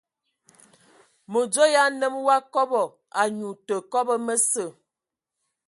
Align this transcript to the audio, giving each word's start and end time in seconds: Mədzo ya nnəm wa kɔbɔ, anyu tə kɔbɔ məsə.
Mədzo 1.31 1.65
ya 1.73 1.83
nnəm 1.91 2.15
wa 2.27 2.37
kɔbɔ, 2.53 2.81
anyu 3.21 3.49
tə 3.67 3.75
kɔbɔ 3.91 4.13
məsə. 4.25 4.63